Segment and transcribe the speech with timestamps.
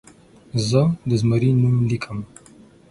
[0.67, 2.19] زه د زمري نوم لیکم.